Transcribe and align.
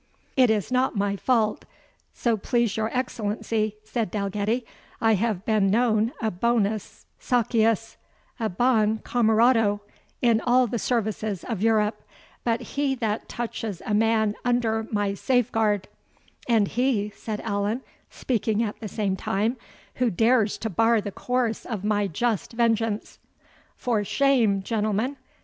"It 0.35 0.49
is 0.49 0.71
not 0.71 0.95
my 0.95 1.15
fault, 1.15 1.63
so 2.11 2.35
please 2.35 2.75
your 2.75 2.89
Excellency," 2.91 3.75
said 3.83 4.09
Dalgetty. 4.09 4.65
"I 4.99 5.13
have 5.13 5.45
been 5.45 5.69
known 5.69 6.11
a 6.19 6.31
BONUS 6.31 7.05
SOCIUS, 7.19 7.97
A 8.39 8.49
BON 8.49 8.97
CAMARADO, 9.03 9.79
in 10.19 10.41
all 10.43 10.65
the 10.65 10.79
services 10.79 11.43
of 11.43 11.61
Europe; 11.61 12.01
but 12.43 12.61
he 12.61 12.95
that 12.95 13.29
touches 13.29 13.83
a 13.85 13.93
man 13.93 14.33
under 14.43 14.87
my 14.91 15.13
safeguard" 15.13 15.87
"And 16.49 16.67
he," 16.69 17.11
said 17.15 17.39
Allan, 17.41 17.81
speaking 18.09 18.63
at 18.63 18.79
the 18.79 18.87
same 18.87 19.15
time, 19.15 19.55
"who 19.97 20.09
dares 20.09 20.57
to 20.57 20.71
bar 20.71 20.99
the 20.99 21.11
course 21.11 21.63
of 21.63 21.83
my 21.83 22.07
just 22.07 22.53
vengeance" 22.53 23.19
"For 23.75 24.03
shame, 24.03 24.63
gentlemen!" 24.63 25.17